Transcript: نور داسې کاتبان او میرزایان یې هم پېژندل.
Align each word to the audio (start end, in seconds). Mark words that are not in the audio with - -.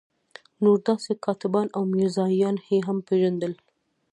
نور 0.63 0.77
داسې 0.87 1.11
کاتبان 1.25 1.67
او 1.75 1.81
میرزایان 1.93 2.55
یې 2.69 2.79
هم 2.87 2.97
پېژندل. 3.07 3.53